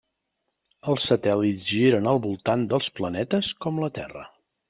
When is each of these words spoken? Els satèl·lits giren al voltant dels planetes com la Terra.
Els 0.93 1.03
satèl·lits 1.09 1.67
giren 1.73 2.09
al 2.13 2.21
voltant 2.25 2.65
dels 2.73 2.89
planetes 3.01 3.53
com 3.67 3.83
la 3.85 3.93
Terra. 4.01 4.27